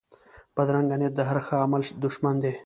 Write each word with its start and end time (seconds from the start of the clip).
بدرنګه 0.55 0.95
نیت 0.99 1.13
د 1.15 1.19
هر 1.29 1.37
ښه 1.47 1.55
عمل 1.65 1.81
دشمن 2.05 2.35
دی 2.43 2.53